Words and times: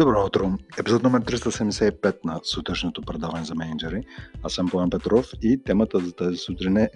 Добро 0.00 0.26
утро! 0.26 0.52
Епизод 0.78 1.02
номер 1.02 1.22
375 1.22 2.16
на 2.24 2.40
сутрешното 2.42 3.02
предаване 3.02 3.44
за 3.44 3.54
менеджери. 3.54 4.02
Аз 4.42 4.52
съм 4.52 4.68
План 4.68 4.90
Петров 4.90 5.26
и 5.42 5.62
темата 5.64 5.98
за 5.98 6.12
тази 6.12 6.36
сутрин 6.36 6.76
е 6.76 6.90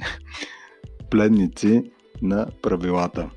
пледници 1.11 1.93
на 2.23 2.47
правилата. 2.63 3.31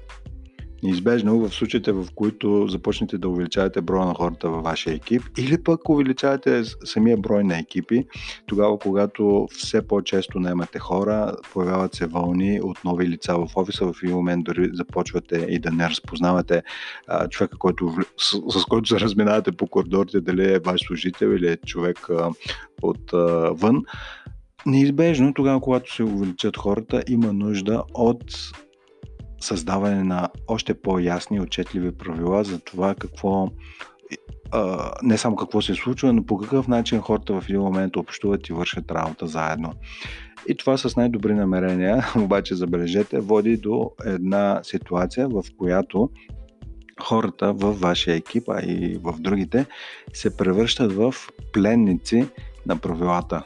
Неизбежно 0.87 1.39
в 1.39 1.53
случаите, 1.53 1.91
в 1.91 2.07
които 2.15 2.67
започнете 2.67 3.17
да 3.17 3.29
увеличавате 3.29 3.81
броя 3.81 4.05
на 4.05 4.13
хората 4.13 4.49
във 4.49 4.63
вашия 4.63 4.93
екип 4.93 5.21
или 5.37 5.63
пък 5.63 5.89
увеличавате 5.89 6.63
самия 6.85 7.17
брой 7.17 7.43
на 7.43 7.59
екипи, 7.59 8.05
тогава 8.45 8.79
когато 8.79 9.47
все 9.51 9.87
по-често 9.87 10.39
наемате 10.39 10.79
хора, 10.79 11.35
появяват 11.53 11.95
се 11.95 12.05
вълни 12.05 12.61
от 12.61 12.83
нови 12.85 13.07
лица 13.07 13.37
в 13.37 13.47
офиса, 13.55 13.85
в 13.85 14.03
един 14.03 14.15
момент 14.15 14.43
дори 14.43 14.69
започвате 14.73 15.45
и 15.49 15.59
да 15.59 15.71
не 15.71 15.89
разпознавате 15.89 16.63
а, 17.07 17.27
човека, 17.27 17.57
който, 17.57 17.95
с, 18.17 18.59
с 18.59 18.65
който 18.65 18.89
се 18.89 18.99
разминавате 18.99 19.51
по 19.51 19.67
коридорите, 19.67 20.21
дали 20.21 20.53
е 20.53 20.59
ваш 20.59 20.81
служител 20.81 21.27
или 21.27 21.47
е 21.47 21.57
човек 21.57 22.09
а, 22.09 22.29
от 22.81 23.13
а, 23.13 23.17
вън. 23.51 23.83
Неизбежно, 24.65 25.33
тогава, 25.33 25.61
когато 25.61 25.95
се 25.95 26.03
увеличат 26.03 26.57
хората, 26.57 27.03
има 27.07 27.33
нужда 27.33 27.83
от 27.93 28.23
създаване 29.39 30.03
на 30.03 30.29
още 30.47 30.73
по-ясни 30.73 31.41
отчетливи 31.41 31.91
правила 31.91 32.43
за 32.43 32.59
това 32.59 32.95
какво 32.95 33.49
не 35.03 35.17
само 35.17 35.35
какво 35.35 35.61
се 35.61 35.75
случва, 35.75 36.13
но 36.13 36.25
по 36.25 36.37
какъв 36.37 36.67
начин 36.67 37.01
хората 37.01 37.41
в 37.41 37.49
един 37.49 37.61
момент 37.61 37.95
общуват 37.95 38.49
и 38.49 38.53
вършат 38.53 38.91
работа 38.91 39.27
заедно. 39.27 39.73
И 40.47 40.57
това 40.57 40.77
с 40.77 40.95
най-добри 40.95 41.33
намерения, 41.33 42.05
обаче 42.15 42.55
забележете, 42.55 43.19
води 43.19 43.57
до 43.57 43.91
една 44.05 44.59
ситуация, 44.63 45.27
в 45.29 45.43
която 45.57 46.09
хората 47.01 47.53
в 47.53 47.73
вашия 47.73 48.15
екип, 48.15 48.49
а 48.49 48.61
и 48.61 48.99
в 49.03 49.15
другите, 49.19 49.65
се 50.13 50.37
превръщат 50.37 50.93
в 50.93 51.13
пленници 51.53 52.27
на 52.65 52.77
правилата. 52.77 53.43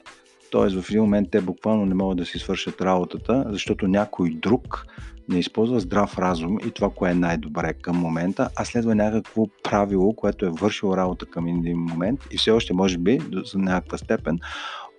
Тоест 0.52 0.82
в 0.82 0.90
един 0.90 1.02
момент 1.02 1.32
те 1.32 1.42
буквално 1.42 1.86
не 1.86 1.96
могат 1.96 2.18
да 2.18 2.26
си 2.26 2.40
свършат 2.40 2.82
работата, 2.82 3.46
защото 3.50 3.88
някой 3.88 4.30
друг 4.30 4.86
не 5.30 5.40
използва 5.40 5.80
здрав 5.80 6.20
разум 6.20 6.58
и 6.68 6.72
това, 6.72 6.90
кое 6.90 7.12
е 7.12 7.16
най-добре 7.16 7.74
към 7.74 7.98
момента, 7.98 8.50
а 8.56 8.66
следва 8.66 8.96
някакво 8.96 9.48
правило, 9.64 10.14
което 10.14 10.46
е 10.46 10.50
вършило 10.50 10.98
работа 10.98 11.26
към 11.26 11.48
един 11.48 11.78
момент 11.78 12.20
и 12.32 12.38
все 12.38 12.52
още 12.52 12.74
може 12.74 12.98
би 12.98 13.20
за 13.46 13.58
някаква 13.58 13.98
степен. 13.98 14.40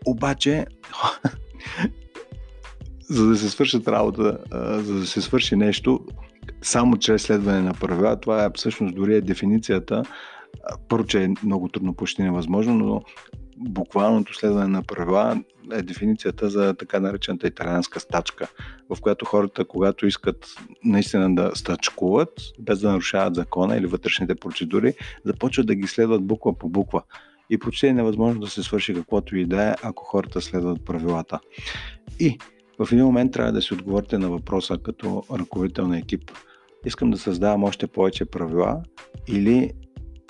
Обаче, 0.06 0.66
за 3.10 3.26
да 3.26 3.36
се 3.36 3.50
свършат 3.50 3.88
работа, 3.88 4.38
за 4.82 4.94
да 4.94 5.06
се 5.06 5.20
свърши 5.20 5.56
нещо, 5.56 6.00
само 6.62 6.96
чрез 6.96 7.22
следване 7.22 7.60
на 7.60 7.74
правила, 7.74 8.20
това 8.20 8.44
е 8.44 8.48
всъщност 8.54 8.94
дори 8.94 9.16
е 9.16 9.20
дефиницията, 9.20 10.02
първо, 10.88 11.06
че 11.06 11.24
е 11.24 11.28
много 11.44 11.68
трудно, 11.68 11.94
почти 11.94 12.22
невъзможно, 12.22 12.74
но 12.74 13.02
буквалното 13.68 14.34
следване 14.34 14.66
на 14.66 14.82
правила 14.82 15.42
е 15.72 15.82
дефиницията 15.82 16.50
за 16.50 16.74
така 16.74 17.00
наречената 17.00 17.46
италианска 17.46 18.00
стачка, 18.00 18.48
в 18.90 19.00
която 19.00 19.24
хората, 19.24 19.64
когато 19.64 20.06
искат 20.06 20.46
наистина 20.84 21.34
да 21.34 21.50
стачкуват, 21.54 22.40
без 22.58 22.80
да 22.80 22.90
нарушават 22.90 23.34
закона 23.34 23.76
или 23.76 23.86
вътрешните 23.86 24.34
процедури, 24.34 24.94
започват 25.24 25.66
да 25.66 25.74
ги 25.74 25.86
следват 25.86 26.22
буква 26.22 26.58
по 26.58 26.68
буква. 26.68 27.02
И 27.50 27.58
почти 27.58 27.86
е 27.86 27.92
невъзможно 27.92 28.40
да 28.40 28.46
се 28.46 28.62
свърши 28.62 28.94
каквото 28.94 29.36
и 29.36 29.44
да 29.44 29.70
е, 29.70 29.74
ако 29.82 30.04
хората 30.04 30.40
следват 30.40 30.84
правилата. 30.84 31.40
И 32.20 32.38
в 32.78 32.92
един 32.92 33.04
момент 33.04 33.32
трябва 33.32 33.52
да 33.52 33.62
си 33.62 33.74
отговорите 33.74 34.18
на 34.18 34.30
въпроса 34.30 34.78
като 34.78 35.24
ръководител 35.32 35.86
на 35.86 35.98
екип. 35.98 36.30
Искам 36.84 37.10
да 37.10 37.18
създавам 37.18 37.64
още 37.64 37.86
повече 37.86 38.24
правила 38.24 38.82
или 39.28 39.72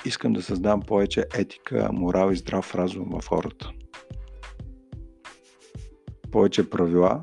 искам 0.05 0.33
да 0.33 0.43
създам 0.43 0.81
повече 0.81 1.25
етика, 1.35 1.91
морал 1.93 2.31
и 2.33 2.37
здрав 2.37 2.75
разум 2.75 3.09
в 3.11 3.29
хората. 3.29 3.71
Повече 6.31 6.71
правила 6.71 7.21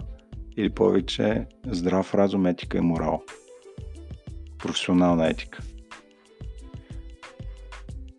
или 0.57 0.69
повече 0.69 1.45
здрав 1.67 2.15
разум, 2.15 2.45
етика 2.45 2.77
и 2.77 2.81
морал. 2.81 3.23
Професионална 4.57 5.29
етика. 5.29 5.63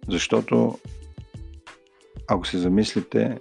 Защото 0.08 0.78
ако 2.28 2.46
се 2.46 2.58
замислите, 2.58 3.38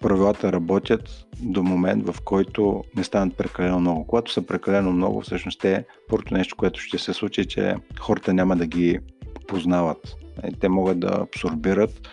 правилата 0.00 0.52
работят 0.52 1.26
до 1.40 1.62
момент, 1.62 2.06
в 2.06 2.20
който 2.24 2.84
не 2.96 3.04
станат 3.04 3.36
прекалено 3.36 3.80
много. 3.80 4.06
Когато 4.06 4.32
са 4.32 4.46
прекалено 4.46 4.92
много, 4.92 5.20
всъщност 5.20 5.60
те, 5.60 5.84
първото 6.08 6.34
нещо, 6.34 6.56
което 6.56 6.80
ще 6.80 6.98
се 6.98 7.12
случи, 7.12 7.40
е, 7.40 7.44
че 7.44 7.74
хората 8.00 8.34
няма 8.34 8.56
да 8.56 8.66
ги 8.66 8.98
познават. 9.46 10.16
Е, 10.42 10.52
те 10.60 10.68
могат 10.68 11.00
да 11.00 11.18
абсорбират 11.22 12.08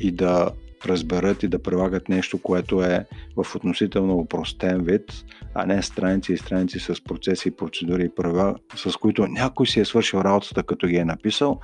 и 0.00 0.12
да 0.12 0.50
разберат 0.86 1.42
и 1.42 1.48
да 1.48 1.62
прилагат 1.62 2.08
нещо, 2.08 2.42
което 2.42 2.82
е 2.82 3.06
в 3.36 3.54
относително 3.54 4.14
упростен 4.14 4.80
вид, 4.82 5.24
а 5.54 5.66
не 5.66 5.82
страници 5.82 6.32
и 6.32 6.36
страници 6.36 6.78
с 6.78 7.04
процеси, 7.04 7.56
процедури 7.56 8.04
и 8.04 8.14
правила, 8.16 8.54
с 8.76 8.96
които 8.96 9.26
някой 9.26 9.66
си 9.66 9.80
е 9.80 9.84
свършил 9.84 10.18
работата, 10.18 10.62
като 10.62 10.86
ги 10.86 10.96
е 10.96 11.04
написал, 11.04 11.60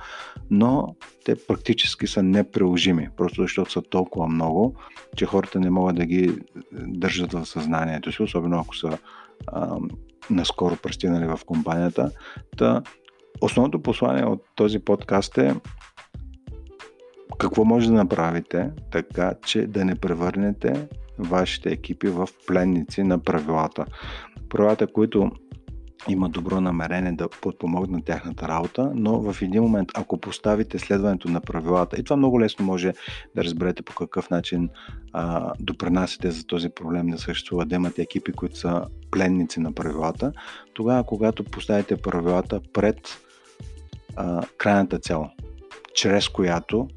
но 0.49 0.95
те 1.25 1.35
практически 1.47 2.07
са 2.07 2.23
неприложими, 2.23 3.09
просто 3.17 3.41
защото 3.41 3.71
са 3.71 3.81
толкова 3.81 4.27
много, 4.27 4.75
че 5.15 5.25
хората 5.25 5.59
не 5.59 5.69
могат 5.69 5.95
да 5.95 6.05
ги 6.05 6.37
държат 6.73 7.33
в 7.33 7.45
съзнанието 7.45 8.11
си, 8.11 8.23
особено 8.23 8.59
ако 8.59 8.75
са 8.75 8.97
а, 9.47 9.77
наскоро 10.29 10.75
пристигнали 10.75 11.25
в 11.25 11.39
компанията. 11.45 12.11
Та, 12.57 12.81
основното 13.41 13.81
послание 13.81 14.25
от 14.25 14.43
този 14.55 14.79
подкаст 14.79 15.37
е 15.37 15.55
какво 17.37 17.65
може 17.65 17.87
да 17.87 17.93
направите 17.93 18.71
така, 18.91 19.33
че 19.45 19.67
да 19.67 19.85
не 19.85 19.95
превърнете 19.95 20.87
вашите 21.19 21.69
екипи 21.69 22.07
в 22.07 22.29
пленници 22.47 23.03
на 23.03 23.19
правилата? 23.19 23.85
Правилата, 24.49 24.87
които 24.87 25.31
има 26.07 26.29
добро 26.29 26.61
намерение 26.61 27.11
да 27.11 27.29
подпомогнат 27.41 28.05
тяхната 28.05 28.47
работа, 28.47 28.91
но 28.95 29.33
в 29.33 29.41
един 29.41 29.63
момент, 29.63 29.89
ако 29.95 30.17
поставите 30.17 30.79
следването 30.79 31.29
на 31.29 31.41
правилата, 31.41 31.99
и 31.99 32.03
това 32.03 32.15
много 32.15 32.41
лесно 32.41 32.65
може 32.65 32.93
да 33.35 33.43
разберете 33.43 33.83
по 33.83 33.93
какъв 33.93 34.29
начин 34.29 34.69
а, 35.13 35.53
допринасяте 35.59 36.31
за 36.31 36.45
този 36.45 36.69
проблем 36.69 37.07
да 37.07 37.17
съществува, 37.17 37.65
да 37.65 37.75
имате 37.75 38.01
екипи, 38.01 38.31
които 38.31 38.57
са 38.57 38.85
пленници 39.11 39.59
на 39.59 39.73
правилата, 39.73 40.31
тогава, 40.73 41.03
когато 41.03 41.43
поставите 41.43 41.97
правилата 41.97 42.61
пред 42.73 43.24
а, 44.15 44.43
крайната 44.57 44.99
цел, 44.99 45.25
чрез 45.93 46.29
която 46.29 46.87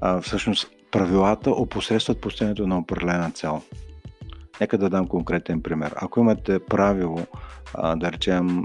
а, 0.00 0.20
всъщност 0.20 0.70
правилата 0.90 1.50
опосредстват 1.50 2.20
постигането 2.20 2.66
на 2.66 2.78
определена 2.78 3.30
цел. 3.30 3.62
Нека 4.60 4.78
да 4.78 4.90
дам 4.90 5.08
конкретен 5.08 5.62
пример. 5.62 5.94
Ако 5.96 6.20
имате 6.20 6.58
правило, 6.58 7.18
а, 7.74 7.96
да 7.96 8.12
речем, 8.12 8.62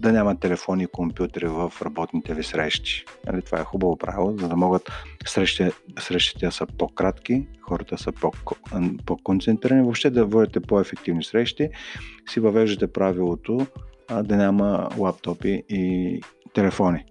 да 0.00 0.12
няма 0.12 0.36
телефони 0.36 0.82
и 0.82 0.86
компютри 0.86 1.46
в 1.46 1.72
работните 1.82 2.34
ви 2.34 2.42
срещи. 2.42 3.04
Нали, 3.26 3.42
това 3.42 3.60
е 3.60 3.64
хубаво 3.64 3.96
правило, 3.96 4.36
за 4.38 4.48
да 4.48 4.56
могат 4.56 4.92
срещите, 5.26 5.72
срещите 5.98 6.50
са 6.50 6.66
по-кратки, 6.66 7.46
хората 7.62 7.98
са 7.98 8.12
по- 8.12 8.32
по-концентрирани, 9.06 9.82
въобще 9.82 10.10
да 10.10 10.24
водите 10.24 10.60
по-ефективни 10.60 11.24
срещи, 11.24 11.68
си 12.30 12.40
въвеждате 12.40 12.92
правилото 12.92 13.66
а, 14.08 14.22
да 14.22 14.36
няма 14.36 14.88
лаптопи 14.98 15.62
и 15.68 16.20
телефони. 16.54 17.04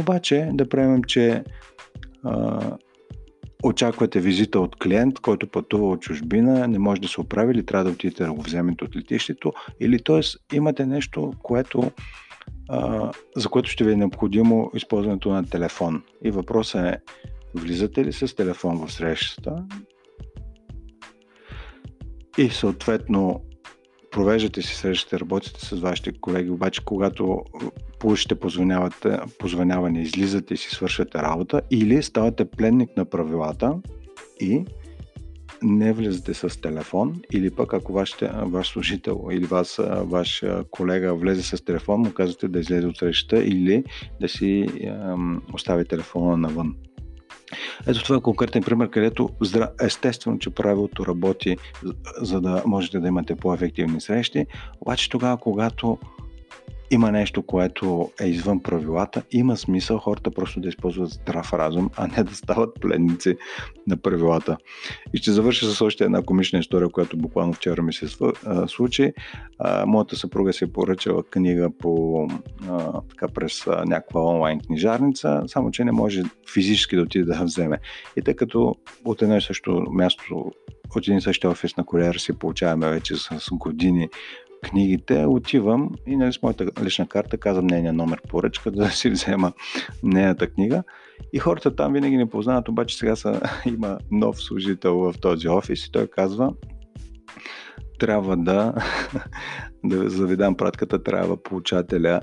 Обаче 0.00 0.48
да 0.52 0.68
приемем, 0.68 1.04
че 1.04 1.44
а, 2.24 2.60
очаквате 3.62 4.20
визита 4.20 4.60
от 4.60 4.76
клиент, 4.76 5.20
който 5.20 5.50
пътува 5.50 5.88
от 5.88 6.00
чужбина, 6.00 6.68
не 6.68 6.78
може 6.78 7.00
да 7.00 7.08
се 7.08 7.20
оправи 7.20 7.52
или 7.52 7.66
трябва 7.66 7.84
да 7.84 7.90
отидете 7.90 8.24
да 8.24 8.32
го 8.32 8.42
вземете 8.42 8.84
от 8.84 8.96
летището, 8.96 9.52
или 9.80 10.02
т.е. 10.02 10.56
имате 10.56 10.86
нещо, 10.86 11.32
което, 11.42 11.90
а, 12.68 13.10
за 13.36 13.48
което 13.48 13.70
ще 13.70 13.84
ви 13.84 13.92
е 13.92 13.96
необходимо 13.96 14.70
използването 14.74 15.30
на 15.30 15.44
телефон. 15.44 16.02
И 16.24 16.30
въпросът 16.30 16.84
е, 16.84 17.00
влизате 17.54 18.04
ли 18.04 18.12
с 18.12 18.36
телефон 18.36 18.86
в 18.86 18.92
срещата 18.92 19.64
и 22.38 22.50
съответно 22.50 23.42
провеждате 24.10 24.62
си 24.62 24.76
срещате, 24.76 25.20
работите 25.20 25.66
с 25.66 25.80
вашите 25.80 26.12
колеги, 26.20 26.50
обаче 26.50 26.84
когато 26.84 27.44
получите 27.98 28.34
позвоняване, 29.38 30.02
излизате 30.02 30.54
и 30.54 30.56
си 30.56 30.70
свършате 30.70 31.18
работа 31.18 31.62
или 31.70 32.02
ставате 32.02 32.44
пленник 32.44 32.96
на 32.96 33.04
правилата 33.04 33.74
и 34.40 34.64
не 35.62 35.92
влизате 35.92 36.34
с 36.34 36.60
телефон 36.60 37.20
или 37.32 37.50
пък 37.50 37.74
ако 37.74 37.92
вашите, 37.92 38.30
ваш 38.34 38.68
служител 38.68 39.28
или 39.32 39.44
вас, 39.44 39.80
ваш 39.88 40.44
колега 40.70 41.14
влезе 41.14 41.42
с 41.42 41.64
телефон, 41.64 42.00
му 42.00 42.12
казвате 42.12 42.48
да 42.48 42.58
излезе 42.58 42.86
от 42.86 42.96
срещата 42.96 43.44
или 43.44 43.84
да 44.20 44.28
си 44.28 44.66
ем, 44.80 45.42
остави 45.54 45.84
телефона 45.84 46.36
навън. 46.36 46.76
Ето 47.86 48.02
това 48.02 48.16
е 48.16 48.20
конкретен 48.20 48.62
пример, 48.62 48.90
където 48.90 49.30
естествено, 49.82 50.38
че 50.38 50.50
правилото 50.50 51.06
работи, 51.06 51.56
за 52.22 52.40
да 52.40 52.62
можете 52.66 53.00
да 53.00 53.08
имате 53.08 53.36
по-ефективни 53.36 54.00
срещи, 54.00 54.46
обаче 54.80 55.10
тогава, 55.10 55.36
когато 55.36 55.98
има 56.90 57.12
нещо, 57.12 57.42
което 57.42 58.10
е 58.20 58.26
извън 58.26 58.62
правилата, 58.62 59.22
има 59.30 59.56
смисъл 59.56 59.98
хората 59.98 60.30
просто 60.30 60.60
да 60.60 60.68
използват 60.68 61.10
здрав 61.10 61.52
разум, 61.52 61.90
а 61.96 62.06
не 62.06 62.24
да 62.24 62.34
стават 62.34 62.80
пленници 62.80 63.36
на 63.86 63.96
правилата. 63.96 64.56
И 65.14 65.18
ще 65.18 65.32
завърша 65.32 65.66
с 65.66 65.80
още 65.80 66.04
една 66.04 66.22
комична 66.22 66.58
история, 66.58 66.88
която 66.88 67.16
буквално 67.16 67.52
вчера 67.52 67.82
ми 67.82 67.92
се 67.92 68.06
случи. 68.66 69.12
Моята 69.86 70.16
съпруга 70.16 70.52
си 70.52 70.64
е 70.64 70.72
поръчала 70.72 71.22
книга 71.22 71.70
по, 71.78 72.28
така, 73.10 73.28
през 73.28 73.66
някаква 73.66 74.20
онлайн 74.20 74.60
книжарница, 74.60 75.42
само 75.46 75.70
че 75.70 75.84
не 75.84 75.92
може 75.92 76.22
физически 76.52 76.96
да 76.96 77.02
отиде 77.02 77.24
да 77.24 77.34
я 77.34 77.44
вземе. 77.44 77.78
И 78.16 78.22
тъй 78.22 78.34
като 78.34 78.74
от 79.04 79.22
едно 79.22 79.36
и 79.36 79.40
също 79.40 79.86
място 79.90 80.52
от 80.96 81.08
един 81.08 81.20
същи 81.20 81.46
офис 81.46 81.76
на 81.76 81.84
куриер 81.84 82.14
си 82.14 82.32
получаваме 82.32 82.90
вече 82.90 83.16
с 83.16 83.48
години 83.52 84.08
книгите, 84.64 85.26
отивам 85.26 85.90
и 86.06 86.16
нали, 86.16 86.32
с 86.32 86.42
моята 86.42 86.66
лична 86.84 87.06
карта 87.06 87.38
казвам 87.38 87.66
нейния 87.66 87.92
номер 87.92 88.22
поръчка, 88.28 88.70
да 88.70 88.90
си 88.90 89.10
взема 89.10 89.52
нейната 90.02 90.46
книга. 90.46 90.82
И 91.32 91.38
хората 91.38 91.76
там 91.76 91.92
винаги 91.92 92.16
не 92.16 92.30
познават, 92.30 92.68
обаче 92.68 92.96
сега 92.96 93.16
са, 93.16 93.40
има 93.66 93.98
нов 94.10 94.42
служител 94.42 94.96
в 94.96 95.14
този 95.20 95.48
офис 95.48 95.86
и 95.86 95.92
той 95.92 96.06
казва, 96.06 96.52
трябва 97.98 98.36
да, 98.36 98.74
да 99.84 100.10
завидам 100.10 100.56
пратката, 100.56 101.02
трябва 101.02 101.42
получателя 101.42 102.20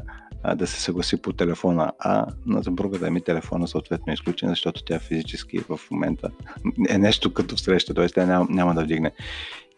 да 0.56 0.68
се 0.68 0.82
съгласи 0.82 1.22
по 1.22 1.34
телефона, 1.34 1.92
а 2.00 2.26
на 2.46 2.64
съпругата 2.64 3.12
ми 3.12 3.22
телефона 3.22 3.68
съответно 3.68 4.12
е 4.12 4.14
изключен, 4.14 4.50
защото 4.50 4.84
тя 4.84 5.00
физически 5.00 5.60
в 5.60 5.80
момента 5.92 6.30
е 6.90 6.98
нещо 6.98 7.34
като 7.34 7.58
среща, 7.58 7.94
т.е. 7.94 8.08
тя 8.08 8.26
няма, 8.26 8.48
няма 8.50 8.74
да 8.74 8.84
вдигне. 8.84 9.12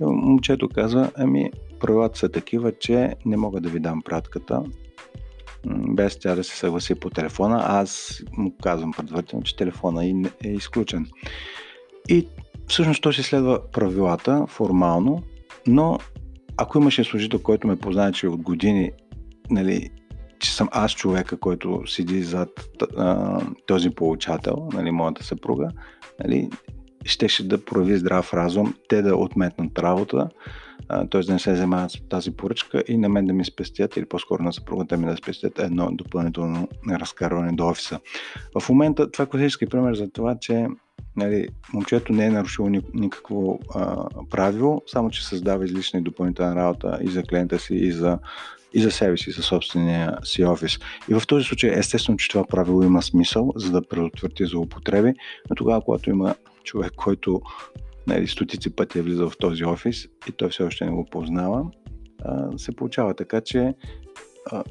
И 0.01 0.05
момчето 0.05 0.69
казва, 0.69 1.11
ами 1.15 1.51
правилата 1.79 2.19
са 2.19 2.29
такива, 2.29 2.71
че 2.79 3.15
не 3.25 3.37
мога 3.37 3.61
да 3.61 3.69
ви 3.69 3.79
дам 3.79 4.01
пратката, 4.01 4.63
без 5.67 6.19
тя 6.19 6.35
да 6.35 6.43
се 6.43 6.57
съгласи 6.57 6.95
по 6.95 7.09
телефона. 7.09 7.63
Аз 7.63 8.23
му 8.37 8.55
казвам 8.63 8.91
предварително, 8.91 9.43
че 9.43 9.55
телефона 9.55 10.05
е 10.43 10.49
изключен. 10.49 11.07
И 12.09 12.27
всъщност 12.67 13.01
той 13.01 13.13
си 13.13 13.23
следва 13.23 13.71
правилата 13.71 14.45
формално, 14.47 15.23
но 15.67 15.97
ако 16.57 16.77
имаше 16.77 17.03
служител, 17.03 17.39
който 17.39 17.67
ме 17.67 17.79
познае, 17.79 18.11
че 18.11 18.27
от 18.27 18.41
години 18.41 18.91
нали, 19.49 19.89
че 20.39 20.55
съм 20.55 20.69
аз 20.71 20.91
човека, 20.91 21.37
който 21.37 21.83
седи 21.87 22.23
зад 22.23 22.49
този 23.65 23.89
получател, 23.89 24.69
нали, 24.73 24.91
моята 24.91 25.23
съпруга, 25.23 25.69
нали, 26.23 26.49
щеше 27.05 27.47
да 27.47 27.65
прояви 27.65 27.97
здрав 27.97 28.33
разум, 28.33 28.73
те 28.89 29.01
да 29.01 29.15
отметнат 29.15 29.79
работа, 29.79 30.29
т.е. 31.11 31.19
да 31.19 31.33
не 31.33 31.39
се 31.39 31.55
занимават 31.55 31.91
с 31.91 32.01
тази 32.09 32.31
поръчка 32.31 32.83
и 32.87 32.97
на 32.97 33.09
мен 33.09 33.25
да 33.25 33.33
ми 33.33 33.45
спестят, 33.45 33.97
или 33.97 34.05
по-скоро 34.05 34.43
на 34.43 34.53
съпругата 34.53 34.97
ми 34.97 35.05
да 35.05 35.17
спестят 35.17 35.59
едно 35.59 35.89
допълнително 35.91 36.67
разкарване 36.89 37.51
до 37.51 37.67
офиса. 37.67 37.99
В 38.59 38.69
момента 38.69 39.11
това 39.11 39.23
е 39.23 39.29
класически 39.29 39.65
пример 39.65 39.95
за 39.95 40.09
това, 40.09 40.35
че 40.39 40.67
нали, 41.17 41.47
момчето 41.73 42.13
не 42.13 42.25
е 42.25 42.29
нарушило 42.29 42.69
никакво 42.93 43.59
а, 43.75 44.05
правило, 44.29 44.81
само 44.87 45.09
че 45.09 45.25
създава 45.25 45.65
излишна 45.65 45.99
и 45.99 46.03
допълнителна 46.03 46.55
работа 46.55 46.99
и 47.01 47.09
за 47.09 47.23
клиента 47.23 47.59
си, 47.59 47.75
и 47.75 47.91
за 47.91 48.19
и 48.73 48.81
за 48.81 48.91
себе 48.91 49.17
си, 49.17 49.31
за 49.31 49.43
собствения 49.43 50.17
си 50.23 50.43
офис. 50.43 50.79
И 51.09 51.13
в 51.13 51.27
този 51.27 51.45
случай, 51.45 51.71
естествено, 51.73 52.17
че 52.17 52.29
това 52.29 52.43
правило 52.47 52.83
има 52.83 53.01
смисъл, 53.01 53.51
за 53.55 53.71
да 53.71 53.81
предотврати 53.81 54.45
злоупотреби, 54.45 55.13
но 55.49 55.55
тогава, 55.55 55.81
когато 55.81 56.09
има 56.09 56.35
човек, 56.63 56.91
който 56.95 57.41
нали, 58.07 58.27
стотици 58.27 58.75
пъти 58.75 58.99
е 58.99 59.01
влизал 59.01 59.29
в 59.29 59.37
този 59.37 59.65
офис 59.65 60.05
и 60.05 60.31
той 60.37 60.49
все 60.49 60.63
още 60.63 60.85
не 60.85 60.91
го 60.91 61.05
познава, 61.05 61.65
а, 62.25 62.57
се 62.57 62.75
получава 62.75 63.13
така, 63.13 63.41
че 63.41 63.73
а, 64.51 64.63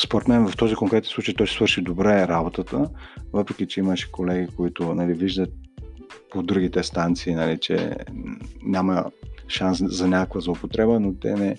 според 0.00 0.28
мен 0.28 0.48
в 0.48 0.56
този 0.56 0.74
конкретен 0.74 1.10
случай 1.10 1.34
той 1.34 1.46
ще 1.46 1.56
свърши 1.56 1.80
добре 1.80 2.28
работата, 2.28 2.88
въпреки 3.32 3.66
че 3.66 3.80
имаше 3.80 4.12
колеги, 4.12 4.48
които 4.56 4.94
нали, 4.94 5.14
виждат 5.14 5.50
по 6.30 6.42
другите 6.42 6.82
станции, 6.82 7.34
нали, 7.34 7.58
че 7.60 7.96
няма 8.62 9.04
шанс 9.48 9.82
за 9.84 10.08
някаква 10.08 10.40
злоупотреба, 10.40 11.00
но 11.00 11.14
те 11.14 11.34
не, 11.34 11.56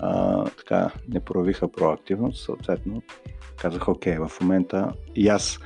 а, 0.00 0.44
така, 0.44 0.90
не 1.08 1.20
проявиха 1.20 1.72
проактивност, 1.72 2.44
съответно 2.44 3.02
казах, 3.62 3.88
окей, 3.88 4.18
в 4.18 4.30
момента 4.40 4.92
и 5.14 5.28
аз, 5.28 5.58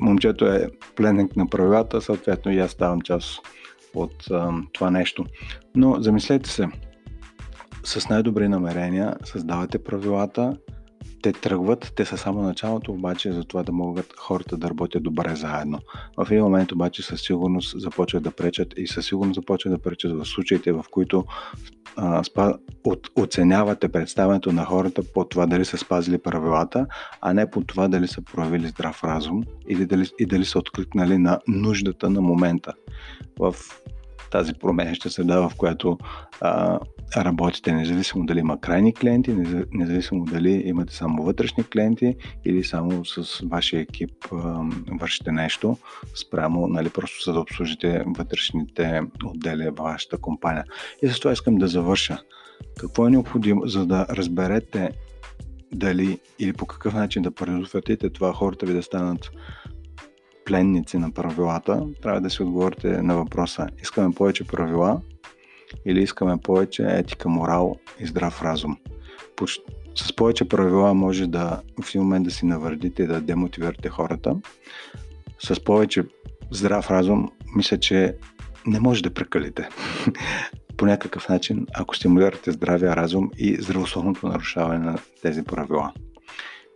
момчето 0.00 0.46
е 0.46 0.70
пленник 0.96 1.36
на 1.36 1.46
правилата, 1.46 2.00
съответно 2.00 2.52
и 2.52 2.58
аз 2.58 2.70
ставам 2.70 3.00
част 3.00 3.40
от 3.94 4.30
а, 4.30 4.52
това 4.72 4.90
нещо. 4.90 5.26
Но 5.74 5.96
замислете 6.00 6.50
се, 6.50 6.68
с 7.84 8.08
най-добри 8.08 8.48
намерения 8.48 9.16
създавате 9.24 9.84
правилата, 9.84 10.56
те 11.22 11.32
тръгват, 11.32 11.92
те 11.96 12.04
са 12.04 12.16
само 12.16 12.42
началото, 12.42 12.92
обаче 12.92 13.32
за 13.32 13.44
това 13.44 13.62
да 13.62 13.72
могат 13.72 14.14
хората 14.18 14.56
да 14.56 14.70
работят 14.70 15.02
добре 15.02 15.34
заедно. 15.34 15.78
В 16.16 16.30
един 16.30 16.44
момент 16.44 16.72
обаче 16.72 17.02
със 17.02 17.20
сигурност 17.20 17.80
започват 17.80 18.22
да 18.22 18.30
пречат 18.30 18.74
и 18.76 18.86
със 18.86 19.06
сигурност 19.06 19.34
започват 19.34 19.72
да 19.72 19.78
пречат 19.78 20.12
в 20.12 20.24
случаите, 20.24 20.72
в 20.72 20.84
които 20.90 21.24
а, 21.96 22.24
спа, 22.24 22.54
от, 22.84 23.10
оценявате 23.16 23.88
представянето 23.88 24.52
на 24.52 24.64
хората 24.64 25.02
по 25.14 25.24
това 25.24 25.46
дали 25.46 25.64
са 25.64 25.78
спазили 25.78 26.18
правилата, 26.18 26.86
а 27.20 27.32
не 27.32 27.50
по 27.50 27.60
това 27.60 27.88
дали 27.88 28.08
са 28.08 28.22
проявили 28.22 28.68
здрав 28.68 29.04
разум 29.04 29.44
или 29.68 29.86
дали, 29.86 30.10
и 30.18 30.26
дали 30.26 30.44
са 30.44 30.58
откликнали 30.58 31.18
на 31.18 31.38
нуждата 31.48 32.10
на 32.10 32.20
момента. 32.20 32.72
В 33.38 33.54
тази 34.30 34.54
променяща 34.54 35.10
среда, 35.10 35.48
в 35.48 35.56
която 35.56 35.98
а, 36.40 36.78
работите, 37.16 37.72
независимо 37.72 38.26
дали 38.26 38.38
има 38.38 38.60
крайни 38.60 38.94
клиенти, 38.94 39.36
независимо 39.72 40.24
дали 40.24 40.62
имате 40.64 40.94
само 40.94 41.22
вътрешни 41.22 41.64
клиенти 41.64 42.16
или 42.44 42.64
само 42.64 43.04
с 43.04 43.40
вашия 43.46 43.80
екип 43.80 44.12
а, 44.32 44.62
вършите 45.00 45.32
нещо 45.32 45.76
спрямо, 46.26 46.66
нали, 46.66 46.90
просто 46.90 47.24
за 47.24 47.32
да 47.32 47.40
обслужите 47.40 48.04
вътрешните 48.06 49.00
отдели 49.24 49.70
в 49.70 49.82
вашата 49.82 50.18
компания. 50.18 50.64
И 51.02 51.08
за 51.08 51.18
това 51.18 51.32
искам 51.32 51.58
да 51.58 51.68
завърша. 51.68 52.18
Какво 52.80 53.06
е 53.06 53.10
необходимо, 53.10 53.66
за 53.66 53.86
да 53.86 54.06
разберете 54.10 54.90
дали 55.72 56.18
или 56.38 56.52
по 56.52 56.66
какъв 56.66 56.94
начин 56.94 57.22
да 57.22 57.30
предотвратите 57.30 58.10
това 58.10 58.32
хората 58.32 58.66
ви 58.66 58.72
да 58.72 58.82
станат 58.82 59.30
пленници 60.50 60.98
на 60.98 61.10
правилата, 61.10 61.86
трябва 62.02 62.20
да 62.20 62.30
си 62.30 62.42
отговорите 62.42 63.02
на 63.02 63.16
въпроса 63.16 63.68
искаме 63.82 64.14
повече 64.14 64.46
правила 64.46 65.00
или 65.84 66.02
искаме 66.02 66.36
повече 66.36 66.86
етика, 66.88 67.28
морал 67.28 67.76
и 68.00 68.06
здрав 68.06 68.42
разум. 68.42 68.76
С 69.94 70.16
повече 70.16 70.48
правила 70.48 70.94
може 70.94 71.26
да 71.26 71.60
в 71.82 71.88
един 71.88 72.02
момент 72.02 72.24
да 72.24 72.30
си 72.30 72.46
навредите 72.46 73.02
и 73.02 73.06
да 73.06 73.20
демотивирате 73.20 73.88
хората. 73.88 74.36
С 75.38 75.64
повече 75.64 76.04
здрав 76.50 76.90
разум 76.90 77.30
мисля, 77.56 77.80
че 77.80 78.16
не 78.66 78.80
може 78.80 79.02
да 79.02 79.14
прекалите. 79.14 79.68
По 80.76 80.86
някакъв 80.86 81.28
начин, 81.28 81.66
ако 81.74 81.96
стимулирате 81.96 82.52
здравия 82.52 82.96
разум 82.96 83.30
и 83.38 83.56
здравословното 83.60 84.28
нарушаване 84.28 84.78
на 84.78 84.98
тези 85.22 85.42
правила. 85.42 85.92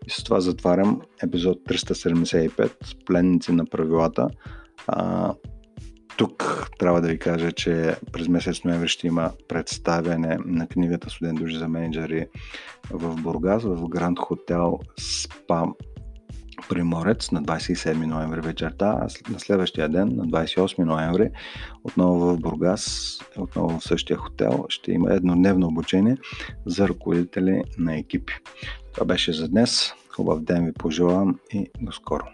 И 0.06 0.10
с 0.10 0.24
това 0.24 0.40
затварям 0.40 1.00
епизод 1.22 1.58
375 1.68 3.04
Пленници 3.06 3.52
на 3.52 3.66
правилата. 3.66 4.28
А, 4.86 5.34
тук 6.16 6.68
трябва 6.78 7.00
да 7.00 7.08
ви 7.08 7.18
кажа, 7.18 7.52
че 7.52 7.96
през 8.12 8.28
месец 8.28 8.64
ноември 8.64 8.88
ще 8.88 9.06
има 9.06 9.30
представяне 9.48 10.38
на 10.44 10.66
книгата 10.66 11.10
Студент 11.10 11.38
души 11.38 11.56
за 11.56 11.68
менеджери 11.68 12.26
в 12.90 13.22
Бургас, 13.22 13.62
в 13.62 13.88
Гранд 13.88 14.18
Хотел 14.18 14.78
Спа 15.00 15.66
Приморец 16.68 17.30
на 17.30 17.42
27 17.42 18.06
ноември 18.06 18.40
вечерта, 18.40 18.98
а 19.00 19.32
на 19.32 19.40
следващия 19.40 19.88
ден, 19.88 20.08
на 20.16 20.24
28 20.24 20.78
ноември, 20.78 21.30
отново 21.84 22.18
в 22.18 22.38
Бургас, 22.40 23.18
отново 23.38 23.78
в 23.78 23.84
същия 23.84 24.16
хотел, 24.16 24.66
ще 24.68 24.92
има 24.92 25.14
еднодневно 25.14 25.66
обучение 25.66 26.16
за 26.66 26.88
ръководители 26.88 27.62
на 27.78 27.96
екипи. 27.96 28.34
Това 28.94 29.06
беше 29.06 29.32
за 29.32 29.48
днес. 29.48 29.92
Хубав 30.08 30.40
ден 30.40 30.66
ви 30.66 30.72
пожелавам 30.72 31.38
и 31.52 31.70
до 31.80 31.92
скоро. 31.92 32.24